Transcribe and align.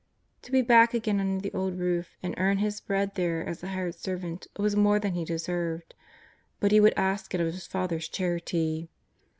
To 0.41 0.51
be 0.51 0.63
back 0.63 0.95
again 0.95 1.19
under 1.19 1.39
the 1.43 1.55
old 1.55 1.77
roof 1.77 2.17
and 2.23 2.33
earn 2.39 2.57
his 2.57 2.81
bread 2.81 3.13
there 3.13 3.45
as 3.45 3.61
a 3.61 3.67
hired 3.67 3.93
servant 3.93 4.47
was 4.57 4.75
more 4.75 4.97
than 4.97 5.13
he 5.13 5.23
deserved, 5.23 5.93
but 6.59 6.71
he 6.71 6.79
would 6.79 6.95
ask 6.97 7.35
it 7.35 7.39
of 7.39 7.53
his 7.53 7.67
father's 7.67 8.07
charity. 8.07 8.89